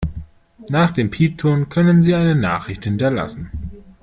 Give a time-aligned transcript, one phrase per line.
[0.67, 3.51] Nach dem Piepton können Sie eine Nachricht hinterlassen.